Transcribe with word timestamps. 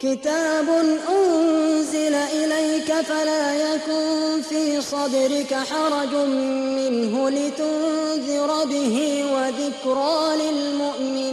كتاب 0.00 0.68
أنزل 0.70 2.14
إليك 2.14 2.92
فلا 3.00 3.74
يكن 3.74 4.42
في 4.42 4.80
صدرك 4.80 5.54
حرج 5.54 6.14
منه 6.14 7.30
لتنذر 7.30 8.64
به 8.64 9.24
وذكرى 9.34 10.36
للمؤمنين 10.36 11.27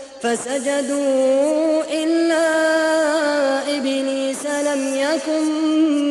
فسجدوا 0.21 1.81
إلا 2.03 2.47
إبليس 3.77 4.45
لم 4.45 4.95
يكن 4.97 5.45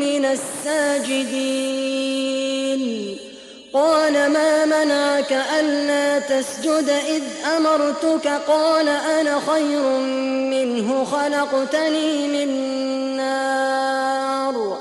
من 0.00 0.25
الساجدين 0.25 3.16
قال 3.72 4.12
ما 4.12 4.65
منعك 4.65 5.44
ألا 5.60 6.19
تسجد 6.19 6.94
إذ 7.09 7.22
أمرتك 7.56 8.28
قال 8.48 8.88
أنا 8.88 9.41
خير 9.47 9.82
منه 10.53 11.04
خلقتني 11.04 12.28
من 12.28 12.48
نار 13.16 14.78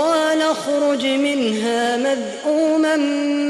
قال 0.00 0.40
اخرج 0.42 1.06
منها 1.06 1.96
مذءوما 1.96 2.96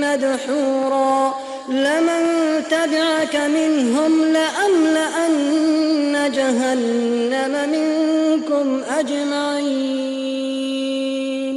مدحورا 0.03 1.35
لمن 1.69 2.25
تبعك 2.71 3.37
منهم 3.37 4.25
لأملأن 4.33 6.31
جهنم 6.35 7.55
منكم 7.77 8.81
أجمعين 8.99 11.57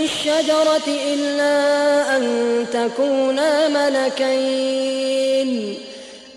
الشجرة 0.41 0.89
إلا 1.13 2.17
أن 2.17 2.65
تكونا 2.73 3.67
ملكين 3.69 5.75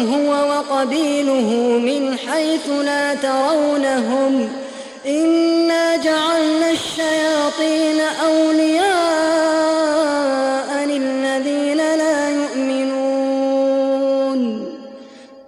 هو 0.00 0.30
وقبيله 0.50 1.50
من 1.78 2.18
حيث 2.18 2.68
لا 2.68 3.14
ترونهم 3.14 4.48
إنا 5.06 5.96
جعلنا 5.96 6.70
الشياطين 6.70 8.00
أولياء 8.26 10.84
للذين 10.86 11.76
لا 11.76 12.30
يؤمنون 12.30 14.72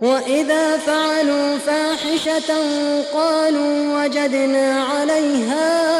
وإذا 0.02 0.76
فعلوا 0.76 1.58
فاحشة 1.58 2.54
قالوا 3.14 4.02
وجدنا 4.02 4.84
عليها 4.84 5.99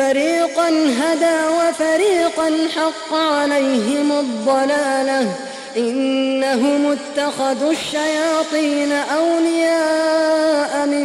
فريقا 0.00 0.68
هدى 1.00 1.48
وفريقا 1.58 2.48
حق 2.76 3.14
عليهم 3.16 4.12
الضلاله 4.12 5.34
انهم 5.76 6.86
اتخذوا 6.96 7.70
الشياطين 7.70 8.92
اولياء 8.92 10.86
من 10.86 11.02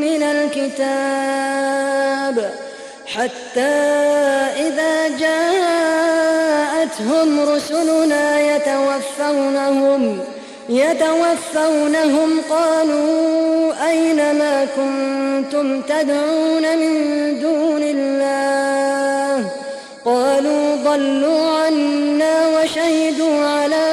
الكتاب 0.57 2.35
حتى 3.05 3.73
إذا 4.67 4.93
جاءتهم 5.17 7.29
رسلنا 7.49 8.39
يتوفونهم 8.41 10.19
يتوفونهم 10.69 12.41
قالوا 12.49 13.39
أين 13.89 14.15
ما 14.15 14.67
كنتم 14.75 15.81
تدعون 15.81 16.77
من 16.77 16.93
دون 17.39 17.81
الله 17.83 19.49
قالوا 20.05 20.75
ضلوا 20.75 21.57
عنا 21.59 22.47
وشهدوا 22.47 23.45
على 23.47 23.89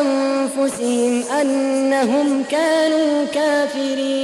أنفسهم 0.00 1.22
أنهم 1.40 2.44
كانوا 2.50 3.24
كافرين 3.34 4.23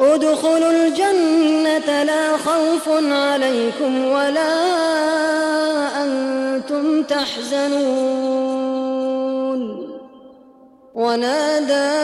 ادخلوا 0.00 0.70
الجنة 0.86 2.02
لا 2.02 2.36
خوف 2.36 2.88
عليكم 3.12 4.06
ولا 4.06 4.52
أنتم 6.04 7.02
تحزنون 7.02 9.90
ونادى 10.94 11.98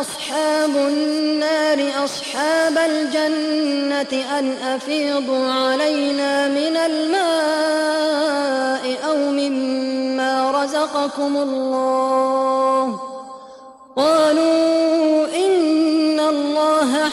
أصحاب 0.00 0.70
النار 0.76 1.84
أصحاب 2.04 2.78
الجنة 2.78 4.22
أن 4.38 4.52
أفيضوا 4.66 5.48
علينا 5.52 6.48
من 6.48 6.76
الماء 6.76 8.94
أو 9.08 9.16
مما 9.16 10.50
رزقكم 10.62 11.36
الله 11.36 13.00
قالوا 13.96 14.97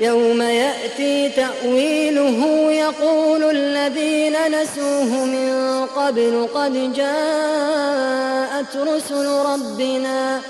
يوم 0.00 0.42
يأتي 0.42 1.28
تأويله 1.28 2.72
يقول 2.72 3.44
الذين 3.56 4.36
نسوه 4.60 5.24
من 5.24 5.86
قبل 5.96 6.48
قد 6.54 6.92
جاءت 6.94 8.76
رسل 8.76 9.26
ربنا 9.26 10.40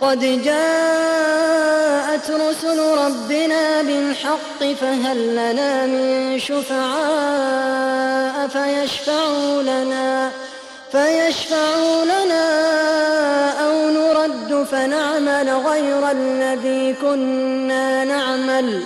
قد 0.00 0.42
جاءت 0.44 2.30
رسل 2.30 2.80
ربنا 2.80 3.82
بالحق 3.82 4.64
فهل 4.80 5.26
لنا 5.32 5.86
من 5.86 6.38
شفعاء 6.38 8.48
فيشفعوا 8.48 9.62
لنا 9.62 10.28
ۖ 10.44 10.47
فيشفعوا 10.92 12.04
لنا 12.04 12.42
أو 13.64 13.72
نرد 13.88 14.64
فنعمل 14.66 15.50
غير 15.50 16.10
الذي 16.10 16.94
كنا 17.02 18.04
نعمل 18.04 18.80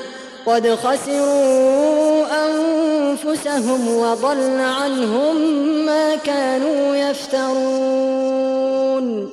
قد 0.46 0.74
خسروا 0.74 2.24
أنفسهم 2.48 3.88
وضل 3.88 4.60
عنهم 4.60 5.36
ما 5.86 6.16
كانوا 6.16 6.96
يفترون 6.96 9.32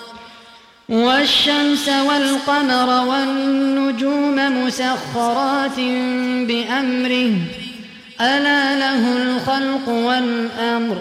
والشمس 0.91 1.89
والقمر 1.89 3.07
والنجوم 3.09 4.35
مسخرات 4.65 5.77
بأمره 6.47 7.33
ألا 8.21 8.75
له 8.79 9.17
الخلق 9.23 9.87
والأمر 9.89 10.95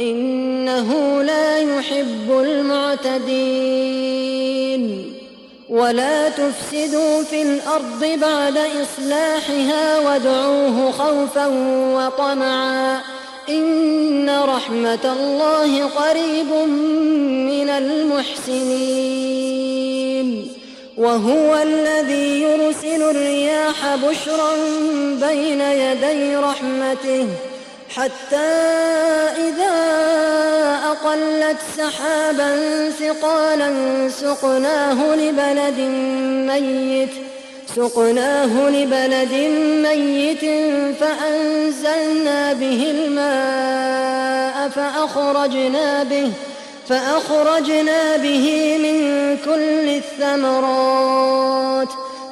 إنه 0.00 1.22
لا 1.22 1.58
يحب 1.58 2.30
المعتدين 2.42 5.13
ولا 5.74 6.28
تفسدوا 6.28 7.22
في 7.22 7.42
الأرض 7.42 8.04
بعد 8.20 8.58
إصلاحها 8.82 9.98
وادعوه 9.98 10.90
خوفا 10.90 11.46
وطمعا 11.96 13.00
إن 13.48 14.30
رحمة 14.30 15.12
الله 15.20 15.84
قريب 15.86 16.52
من 17.50 17.68
المحسنين 17.70 20.52
وهو 20.98 21.56
الذي 21.62 22.42
يرسل 22.42 23.02
الرياح 23.02 23.96
بشرا 23.96 24.50
بين 25.30 25.60
يدي 25.60 26.36
رحمته 26.36 27.26
حتى 27.96 28.46
إذا 29.38 29.74
أقلت 30.86 31.56
سحابا 31.78 32.56
ثقالا 32.90 33.68
سقناه 34.08 35.14
لبلد 35.16 35.78
ميت 36.50 37.08
سقناه 37.76 38.68
لبلد 38.70 39.32
ميت 39.88 40.40
فأنزلنا 41.00 42.52
به 42.52 42.86
الماء 42.96 44.68
فأخرجنا 44.68 46.02
به 46.04 46.30
فأخرجنا 46.88 48.16
به 48.16 48.78
من 48.78 49.00
كل 49.44 49.96
الثمرات 50.00 51.88
ۖ 51.90 51.90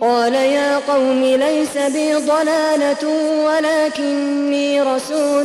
قال 0.00 0.34
يا 0.34 0.78
قوم 0.78 1.22
ليس 1.24 1.76
بي 1.78 2.14
ضلالة 2.14 3.08
ولكني 3.44 4.82
رسول 4.82 5.44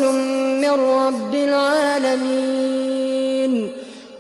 من 0.62 0.70
رب 0.70 1.36
العالمين 1.36 3.72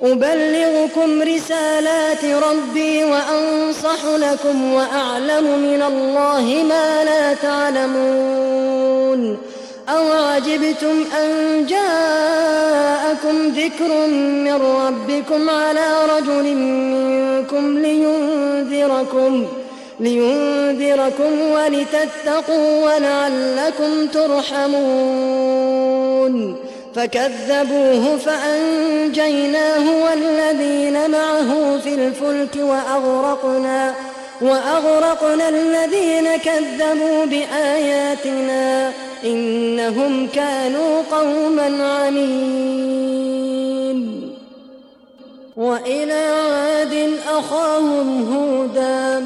أبلغكم 0.03 1.21
رسالات 1.21 2.25
ربي 2.25 3.03
وأنصح 3.03 4.05
لكم 4.17 4.73
وأعلم 4.73 5.43
من 5.61 5.83
الله 5.87 6.63
ما 6.69 7.03
لا 7.03 7.33
تعلمون 7.33 9.37
أو 9.89 10.11
عجبتم 10.13 11.05
أن 11.19 11.65
جاءكم 11.65 13.47
ذكر 13.47 14.07
من 14.17 14.53
ربكم 14.61 15.49
على 15.49 16.05
رجل 16.17 16.55
منكم 16.55 17.77
لينذركم 17.77 19.45
ۖ 19.55 19.58
لينذركم 19.99 21.39
ولتتقوا 21.55 22.83
ولعلكم 22.85 24.07
ترحمون 24.07 26.55
فكذبوه 26.95 28.17
فأنجيناه 28.17 30.03
والذين 30.05 31.11
معه 31.11 31.77
في 31.83 31.93
الفلك 31.93 32.55
وأغرقنا 32.57 33.93
وأغرقنا 34.41 35.49
الذين 35.49 36.37
كذبوا 36.37 37.25
بآياتنا 37.25 38.91
إنهم 39.23 40.27
كانوا 40.35 41.01
قوما 41.11 41.87
عمين 41.97 44.29
وإلى 45.57 46.13
عاد 46.51 47.09
أخاهم 47.37 48.35
هوداً 48.35 49.25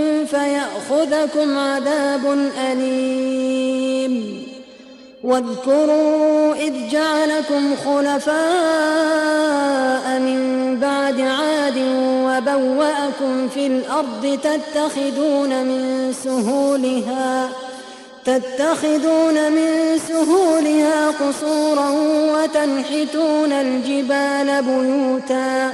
فيأخذكم 0.31 1.57
عذاب 1.57 2.51
أليم 2.71 4.41
واذكروا 5.23 6.53
إذ 6.55 6.73
جعلكم 6.91 7.75
خلفاء 7.75 10.19
من 10.19 10.77
بعد 10.81 11.21
عاد 11.21 11.77
وبوأكم 11.99 13.47
في 13.53 13.67
الأرض 13.67 14.39
تتخذون 14.43 15.49
من 15.49 16.13
سهولها 16.23 17.49
تتخذون 18.25 19.51
من 19.51 19.99
سهولها 20.07 21.07
قصورا 21.11 21.89
وتنحتون 22.33 23.51
الجبال 23.53 24.63
بيوتاً 24.63 25.73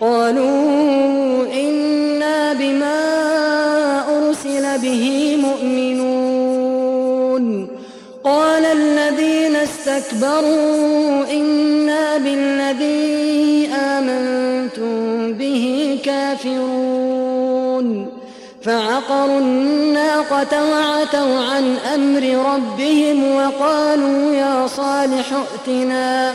قالوا 0.00 1.46
إنا 1.54 2.52
بما 2.52 3.00
أرسل 4.18 4.78
به 4.78 5.36
مؤمنون 5.36 7.68
قال 8.24 8.64
الذين 8.64 9.56
استكبروا 9.56 11.24
إنا 11.32 12.16
بالذي 12.18 13.68
آمنتم 13.74 15.32
به 15.32 15.98
كافرون 16.04 18.06
فعقروا 18.62 19.38
الناقة 19.38 20.64
وعتوا 20.70 21.38
عن 21.44 21.76
أمر 21.94 22.52
ربهم 22.56 23.36
وقالوا 23.36 24.32
يا 24.34 24.66
صالح 24.66 25.24
ائتنا 25.32 26.34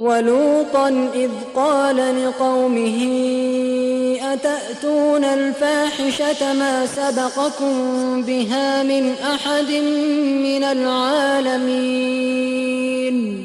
ولوطا 0.01 1.09
إذ 1.15 1.31
قال 1.57 1.97
لقومه 2.25 2.99
أتأتون 4.33 5.25
الفاحشة 5.25 6.53
ما 6.53 6.87
سبقكم 6.87 7.75
بها 8.23 8.83
من 8.83 9.13
أحد 9.15 9.71
من 10.45 10.65
العالمين 10.65 13.45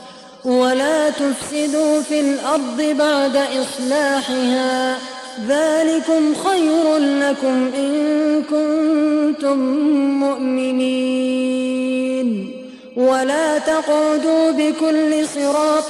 ولا 0.45 1.09
تفسدوا 1.09 2.01
في 2.01 2.19
الأرض 2.19 2.81
بعد 2.99 3.35
إصلاحها 3.61 4.97
ذلكم 5.47 6.35
خير 6.35 6.97
لكم 6.97 7.71
إن 7.77 8.41
كنتم 8.41 9.57
مؤمنين 10.19 12.51
ولا 12.97 13.57
تقعدوا 13.59 14.51
بكل 14.51 15.27
صراط 15.35 15.87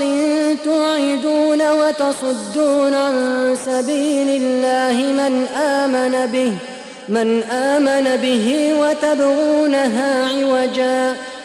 تعدون 0.65 1.71
وتصدون 1.71 2.93
عن 2.93 3.55
سبيل 3.65 4.27
الله 4.41 4.99
من 5.03 5.45
آمن 5.61 6.25
به 6.31 6.53
من 7.09 7.43
آمن 7.43 8.17
به 8.21 8.73
وتبغونها 8.79 10.27
عوجاً 10.27 11.15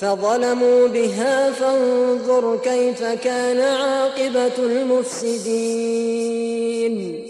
فظلموا 0.00 0.86
بها 0.88 1.50
فانظر 1.52 2.56
كيف 2.64 3.02
كان 3.04 3.60
عاقبة 3.60 4.58
المفسدين 4.58 7.26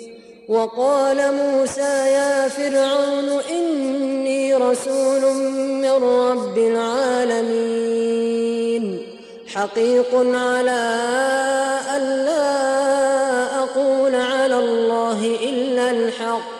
وقال 0.49 1.17
موسى 1.35 2.07
يا 2.13 2.49
فرعون 2.49 3.29
إني 3.51 4.55
رسول 4.55 5.21
من 5.55 6.05
رب 6.05 6.59
العالمين 6.59 9.07
حقيق 9.47 10.15
على 10.15 11.01
أن 11.97 12.03
لا 12.03 13.59
أقول 13.59 14.15
على 14.15 14.59
الله 14.59 15.25
إلا 15.43 15.91
الحق 15.91 16.60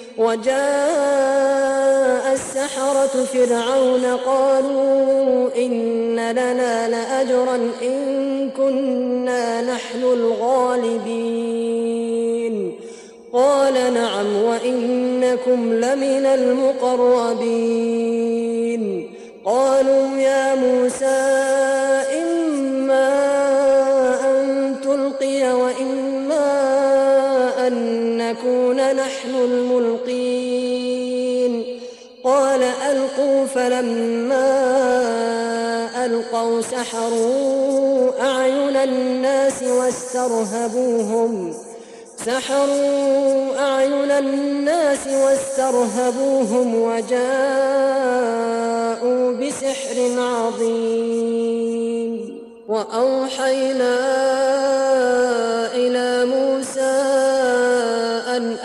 وجاء 0.21 2.33
السحرة 2.33 3.23
فرعون 3.25 4.05
قالوا 4.25 5.49
إن 5.57 6.15
لنا 6.31 6.87
لأجرا 6.89 7.55
إن 7.81 8.49
كنا 8.57 9.61
نحن 9.61 10.03
الغالبين 10.03 12.71
قال 13.33 13.73
نعم 13.93 14.35
وإنكم 14.43 15.73
لمن 15.73 16.25
المقربين 16.25 19.13
قالوا 19.45 20.17
يا 20.17 20.55
موسى 20.55 21.05
إما 22.21 23.40
نحن 29.11 29.35
الملقين 29.35 31.53
قال 32.23 32.63
ألقوا 32.63 33.43
فلما 33.45 34.61
ألقوا 36.05 36.61
سحروا 36.61 38.11
أعين 38.21 38.75
الناس 38.75 39.63
واسترهبوهم 39.63 41.53
سحروا 42.25 43.59
أعين 43.59 44.11
الناس 44.11 44.99
واسترهبوهم 45.07 46.75
وجاءوا 46.81 49.31
بسحر 49.31 50.15
عظيم 50.21 52.39
وأوحينا 52.69 54.11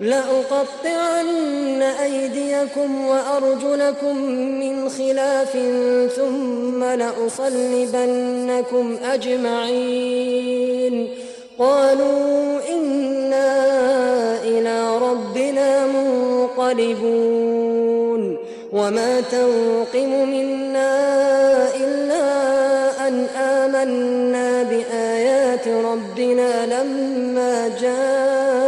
لأقطعن 0.00 1.82
أيديكم 1.82 3.06
وأرجلكم 3.06 4.16
من 4.60 4.88
خلاف 4.88 5.52
ثم 6.16 6.84
لأصلبنكم 6.84 8.96
أجمعين 9.04 11.08
قالوا 11.58 12.58
إنا 12.74 13.52
إلى 14.42 14.96
ربنا 14.98 15.86
منقلبون 15.86 18.36
وما 18.72 19.20
تنقم 19.20 20.28
منا 20.30 21.16
إلا 21.76 22.26
أن 23.08 23.24
آمنا 23.36 24.62
بآيات 24.62 25.68
ربنا 25.68 26.82
لما 26.82 27.68
جاءت 27.80 28.67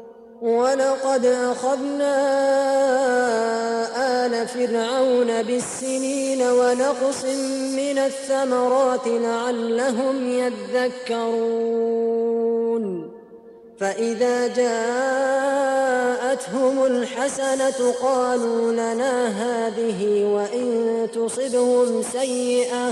ولقد 0.41 1.25
أخذنا 1.25 2.17
آل 4.25 4.47
فرعون 4.47 5.43
بالسنين 5.43 6.41
ونقص 6.41 7.25
من 7.75 7.97
الثمرات 7.97 9.07
لعلهم 9.07 10.29
يذكرون 10.29 13.11
فإذا 13.79 14.47
جاءتهم 14.47 16.85
الحسنة 16.85 17.91
قالوا 18.01 18.71
لنا 18.71 19.27
هذه 19.27 20.23
وإن 20.25 21.07
تصبهم 21.15 22.03
سيئة 22.11 22.91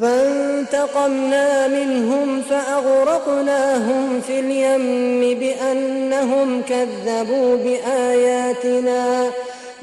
فانتقمنا 0.00 1.68
منهم 1.68 2.42
فأغرقناهم 2.50 4.20
في 4.26 4.40
اليم 4.40 5.38
بأنهم 5.38 6.62
كذبوا 6.68 7.56
بآياتنا 7.56 9.30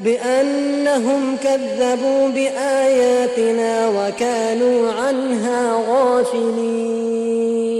بأنهم 0.00 1.36
كذبوا 1.44 2.28
بآياتنا 2.28 3.88
وكانوا 3.88 4.92
عنها 4.92 5.84
غافلين 5.88 7.79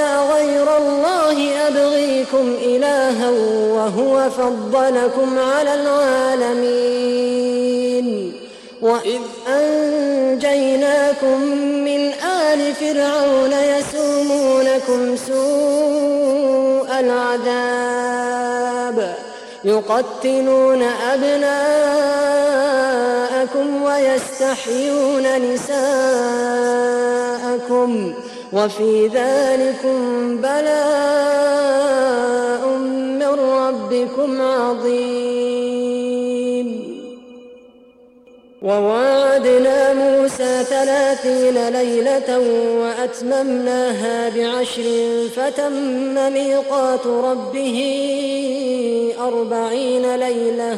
ربكم 2.33 2.55
إلها 2.63 3.29
وهو 3.75 4.15
فضلكم 4.29 5.29
على 5.39 5.73
العالمين 5.73 8.33
وإذ 8.81 9.19
أنجيناكم 9.47 11.41
من 11.61 12.11
آل 12.43 12.73
فرعون 12.73 13.51
يسومونكم 13.53 15.15
سوء 15.27 16.99
العذاب 16.99 19.15
يقتلون 19.63 20.83
أبناءكم 20.83 23.83
ويستحيون 23.83 25.53
نساءكم 25.53 28.13
ۖ 28.17 28.21
وفي 28.53 29.07
ذلكم 29.07 30.37
بلاء 30.37 32.67
من 33.17 33.39
ربكم 33.49 34.41
عظيم 34.41 36.91
ووعدنا 38.61 39.93
موسى 39.93 40.63
ثلاثين 40.63 41.67
ليلة 41.69 42.39
وأتممناها 42.81 44.29
بعشر 44.29 44.89
فتم 45.35 46.31
ميقات 46.33 47.07
ربه 47.07 47.77
أربعين 49.27 50.15
ليلةً 50.15 50.77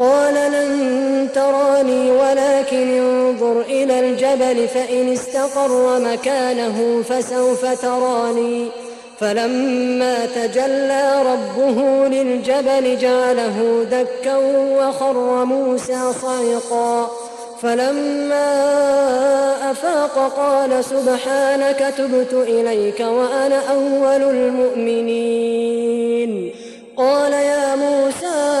قال 0.00 0.34
لن 0.34 1.28
تراني 1.34 2.10
ولكن 2.10 2.98
انظر 3.00 3.60
إلى 3.60 4.00
الجبل 4.00 4.68
فإن 4.68 5.12
استقر 5.12 6.00
مكانه 6.00 7.02
فسوف 7.08 7.82
تراني 7.82 8.66
فلما 9.18 10.26
تجلى 10.26 11.22
ربه 11.26 11.80
للجبل 12.08 12.98
جعله 12.98 13.86
دكا 13.90 14.36
وخر 14.56 15.44
موسى 15.44 15.98
صيقا 16.20 17.08
فلما 17.62 18.40
أفاق 19.70 20.32
قال 20.36 20.84
سبحانك 20.84 21.94
تبت 21.98 22.32
إليك 22.32 23.00
وأنا 23.00 23.60
أول 23.72 24.22
المؤمنين 24.22 26.50
قال 26.96 27.32
يا 27.32 27.76
موسى 27.76 28.60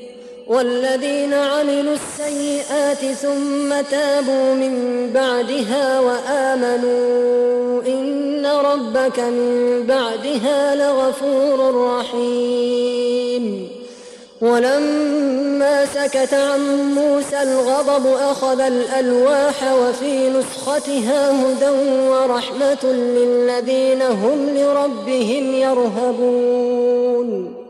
والذين 0.51 1.33
عملوا 1.33 1.95
السيئات 1.95 2.97
ثم 3.15 3.81
تابوا 3.91 4.53
من 4.53 5.07
بعدها 5.13 5.99
وآمنوا 5.99 7.81
إن 7.87 8.45
ربك 8.45 9.19
من 9.19 9.83
بعدها 9.87 10.75
لغفور 10.75 11.87
رحيم 11.97 13.67
ولما 14.41 15.85
سكت 15.85 16.33
عن 16.33 16.89
موسى 16.95 17.41
الغضب 17.41 18.07
أخذ 18.07 18.59
الألواح 18.61 19.73
وفي 19.73 20.29
نسختها 20.29 21.31
هدى 21.31 21.69
ورحمة 22.09 22.83
للذين 22.93 24.01
هم 24.01 24.49
لربهم 24.57 25.53
يرهبون 25.55 27.60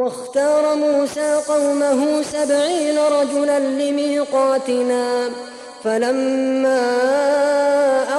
واختار 0.00 0.74
موسى 0.74 1.34
قومه 1.48 2.22
سبعين 2.22 2.98
رجلا 2.98 3.58
لميقاتنا 3.58 5.30
فلما 5.84 6.86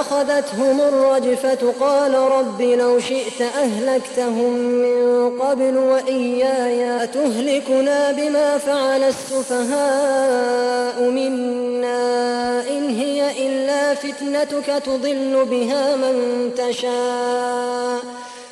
أخذتهم 0.01 0.81
الرجفة 0.81 1.73
قال 1.79 2.13
رب 2.13 2.61
لو 2.61 2.99
شئت 2.99 3.41
أهلكتهم 3.41 4.51
من 4.57 5.39
قبل 5.39 5.77
وإياي 5.77 7.07
تهلكنا 7.07 8.11
بما 8.11 8.57
فعل 8.57 9.03
السفهاء 9.03 11.03
منا 11.03 12.63
إن 12.69 12.89
هي 12.89 13.47
إلا 13.47 13.93
فتنتك 13.93 14.83
تضل 14.85 15.45
بها 15.49 15.95
من 15.95 16.15
تشاء 16.57 18.20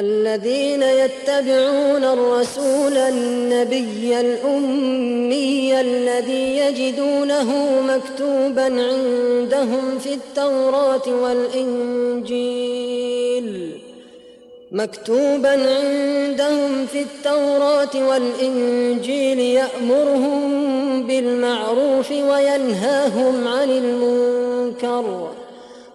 الذين 0.00 0.82
يتبعون 0.82 2.04
الرسول 2.04 2.96
النبي 2.96 4.20
الأمي 4.20 5.80
الذي 5.80 6.56
يجدونه 6.58 7.66
مكتوبا 7.88 8.62
عندهم 8.62 9.98
في 9.98 10.14
التوراة 10.14 11.08
والإنجيل 11.22 13.72
مكتوبا 14.72 15.50
عندهم 15.50 16.86
في 16.86 17.02
التوراة 17.02 18.08
والإنجيل 18.08 19.38
يأمرهم 19.40 20.40
بالمعروف 21.06 22.10
وينهاهم 22.10 23.48
عن 23.48 23.70
المنكر 23.70 25.28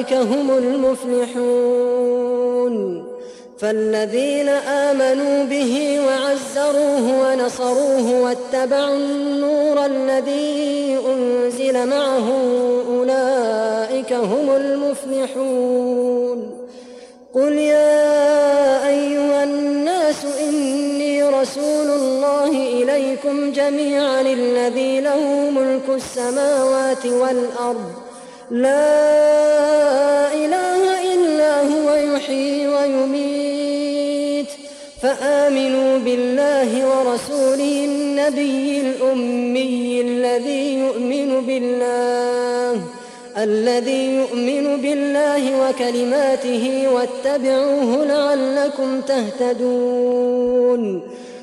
أولئك 0.00 0.12
هم 0.12 0.50
المفلحون 0.58 3.04
فالذين 3.58 4.48
آمنوا 4.48 5.44
به 5.44 6.00
وعزروه 6.06 7.22
ونصروه 7.22 8.20
واتبعوا 8.20 8.96
النور 8.96 9.84
الذي 9.86 10.98
أنزل 11.12 11.88
معه 11.88 12.26
أولئك 12.90 14.12
هم 14.12 14.50
المفلحون 14.56 16.60
قل 17.34 17.52
يا 17.52 18.88
أيها 18.88 19.44
الناس 19.44 20.16
إني 20.48 21.22
رسول 21.22 21.86
الله 21.90 22.50
إليكم 22.50 23.52
جميعا 23.52 24.20
الذي 24.20 25.00
له 25.00 25.50
ملك 25.50 25.88
السماوات 25.96 27.06
والأرض 27.06 27.99
لا 28.50 30.34
إله 30.34 30.82
إلا 31.14 31.62
هو 31.74 31.86
يحيي 31.94 32.66
ويميت 32.68 34.46
فآمنوا 35.02 35.98
بالله 35.98 36.70
ورسوله 36.88 37.84
النبي 37.84 38.80
الأمي 38.80 40.00
الذي 40.00 40.78
يؤمن 40.80 41.40
بالله 41.46 42.80
الذي 43.38 44.06
يؤمن 44.14 44.76
بالله 44.82 45.68
وكلماته 45.70 46.88
واتبعوه 46.94 48.04
لعلكم 48.04 49.00
تهتدون 49.00 50.80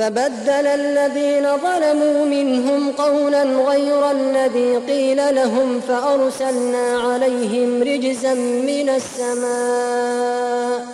فبدل 0.00 0.66
الذين 0.66 1.48
ظلموا 1.56 2.24
منهم 2.24 2.92
قولا 2.92 3.42
غير 3.42 4.10
الذي 4.10 4.76
قيل 4.76 5.34
لهم 5.34 5.80
فأرسلنا 5.88 6.98
عليهم 7.02 7.82
رجزا 7.82 8.34
من 8.34 8.88
السماء 8.88 10.86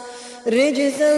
رجزا 0.47 1.15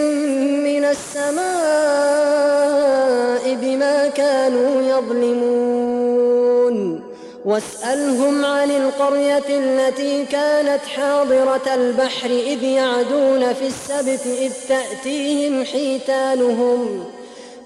من 0.65 0.85
السماء 0.85 3.55
بما 3.61 4.07
كانوا 4.07 4.81
يظلمون 4.81 7.03
واسألهم 7.45 8.45
عن 8.45 8.71
القرية 8.71 9.43
التي 9.49 10.25
كانت 10.25 10.81
حاضرة 10.95 11.69
البحر 11.75 12.25
إذ 12.29 12.63
يعدون 12.63 13.53
في 13.53 13.67
السبت 13.67 14.25
إذ 14.41 14.51
تأتيهم 14.69 15.63
حيتانهم 15.65 17.03
ۖ 17.15 17.18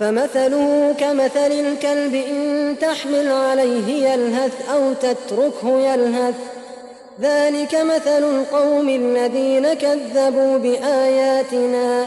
فمثله 0.00 0.94
كمثل 1.00 1.52
الكلب 1.52 2.14
إن 2.14 2.76
تحمل 2.80 3.28
عليه 3.32 4.08
يلهث 4.12 4.52
أو 4.74 4.92
تتركه 4.92 5.80
يلهث 5.80 6.34
ذلك 7.20 7.74
مثل 7.74 8.24
القوم 8.24 8.88
الذين 8.88 9.74
كذبوا 9.74 10.56
بآياتنا 10.58 12.06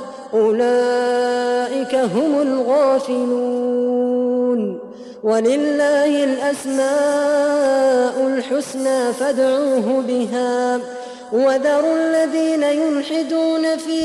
أولئك 0.33 1.95
هم 1.95 2.41
الغافلون 2.41 4.79
ولله 5.23 6.23
الأسماء 6.23 8.13
الحسنى 8.27 9.13
فادعوه 9.13 10.03
بها 10.07 10.79
وذروا 11.33 11.95
الذين 11.95 12.63
يلحدون 12.63 13.77
في 13.77 14.01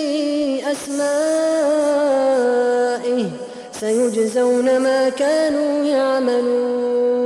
أسمائه 0.72 3.24
سيجزون 3.80 4.78
ما 4.78 5.08
كانوا 5.08 5.84
يعملون 5.84 7.25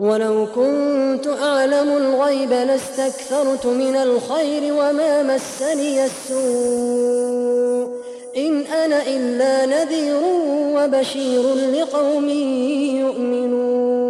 ولو 0.00 0.46
كنت 0.54 1.26
أعلم 1.42 1.96
الغيب 1.96 2.50
لاستكثرت 2.50 3.66
من 3.66 3.96
الخير 3.96 4.72
وما 4.72 5.22
مسني 5.22 6.04
السوء 6.04 7.88
إن 8.36 8.62
أنا 8.66 9.02
إلا 9.06 9.66
نذير 9.66 10.16
وبشير 10.76 11.42
لقوم 11.54 12.28
يؤمنون 12.98 14.09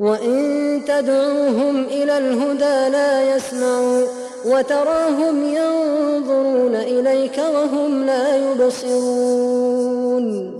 وإن 0.00 0.80
تدعوهم 0.86 1.84
إلى 1.90 2.18
الهدى 2.18 2.90
لا 2.92 3.36
يسمعوا 3.36 4.02
وتراهم 4.46 5.44
ينظرون 5.54 6.74
إليك 6.74 7.40
وهم 7.54 8.04
لا 8.06 8.36
يبصرون 8.50 10.58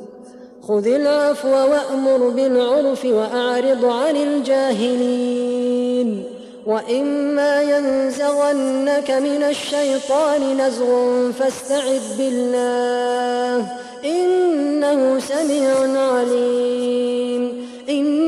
خذ 0.69 0.87
العفو 0.87 1.49
وأمر 1.49 2.29
بالعرف 2.29 3.05
وأعرض 3.05 3.85
عن 3.85 4.17
الجاهلين 4.17 6.25
وإما 6.67 7.63
ينزغنك 7.63 9.11
من 9.11 9.43
الشيطان 9.49 10.61
نزغ 10.67 11.13
فاستعذ 11.33 12.03
بالله 12.19 13.67
إنه 14.05 15.19
سميع 15.19 15.81
عليم 16.11 17.69
إن 17.89 18.28